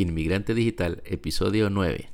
[0.00, 2.08] Inmigrante Digital, episodio 9.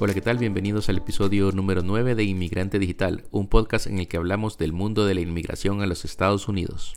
[0.00, 0.38] Hola, ¿qué tal?
[0.38, 4.72] Bienvenidos al episodio número 9 de Inmigrante Digital, un podcast en el que hablamos del
[4.72, 6.94] mundo de la inmigración a los Estados Unidos.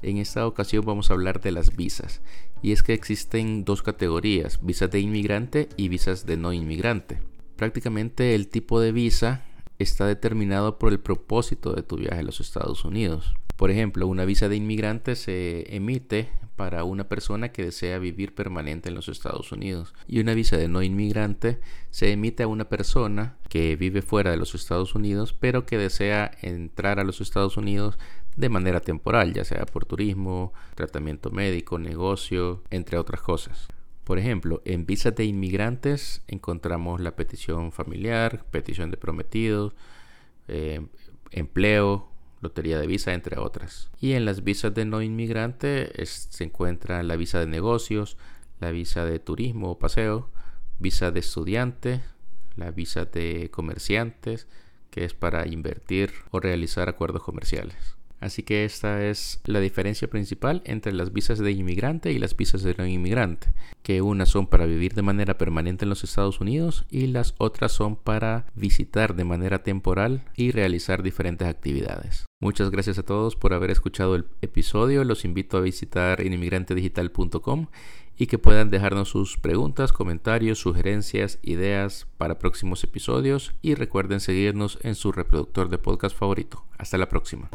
[0.00, 2.22] En esta ocasión vamos a hablar de las visas,
[2.62, 7.20] y es que existen dos categorías, visas de inmigrante y visas de no inmigrante.
[7.56, 9.42] Prácticamente el tipo de visa
[9.78, 13.34] está determinado por el propósito de tu viaje a los Estados Unidos.
[13.56, 18.88] Por ejemplo, una visa de inmigrante se emite para una persona que desea vivir permanente
[18.88, 23.36] en los Estados Unidos y una visa de no inmigrante se emite a una persona
[23.48, 27.98] que vive fuera de los Estados Unidos pero que desea entrar a los Estados Unidos
[28.36, 33.68] de manera temporal, ya sea por turismo, tratamiento médico, negocio, entre otras cosas.
[34.06, 39.74] Por ejemplo, en visas de inmigrantes encontramos la petición familiar, petición de prometidos,
[40.46, 40.86] eh,
[41.32, 42.08] empleo,
[42.40, 43.90] lotería de visa, entre otras.
[44.00, 48.16] Y en las visas de no inmigrante se encuentra la visa de negocios,
[48.60, 50.30] la visa de turismo o paseo,
[50.78, 52.00] visa de estudiante,
[52.54, 54.46] la visa de comerciantes,
[54.92, 57.96] que es para invertir o realizar acuerdos comerciales.
[58.20, 62.62] Así que esta es la diferencia principal entre las visas de inmigrante y las visas
[62.62, 66.86] de no inmigrante, que unas son para vivir de manera permanente en los Estados Unidos
[66.90, 72.24] y las otras son para visitar de manera temporal y realizar diferentes actividades.
[72.40, 75.04] Muchas gracias a todos por haber escuchado el episodio.
[75.04, 77.66] Los invito a visitar inmigrantedigital.com
[78.18, 84.78] y que puedan dejarnos sus preguntas, comentarios, sugerencias, ideas para próximos episodios y recuerden seguirnos
[84.82, 86.64] en su reproductor de podcast favorito.
[86.78, 87.50] Hasta la próxima.